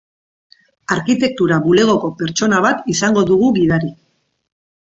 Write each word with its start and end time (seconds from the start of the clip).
Arkitektura 0.95 1.59
bulegoko 1.67 2.11
pertsona 2.23 2.63
bat 2.67 2.91
izango 2.97 3.25
dugu 3.31 3.55
gidari. 3.59 3.93